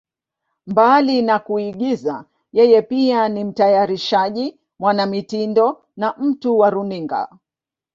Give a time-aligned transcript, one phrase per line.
[0.67, 7.27] Mbali na kuigiza, yeye pia ni mtayarishaji, mwanamitindo na mtu wa runinga.